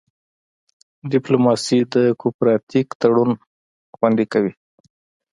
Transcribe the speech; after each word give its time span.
ډیپلوماسي 1.11 1.79
د 1.93 1.95
کوپراتیف 2.21 2.87
تړون 3.01 3.31
خوندي 3.95 4.25
کوي 4.33 4.53